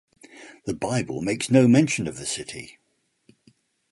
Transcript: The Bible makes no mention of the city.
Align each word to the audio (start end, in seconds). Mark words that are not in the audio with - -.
The 0.65 0.73
Bible 0.73 1.21
makes 1.21 1.51
no 1.51 1.67
mention 1.67 2.07
of 2.07 2.17
the 2.17 2.25
city. 2.25 2.79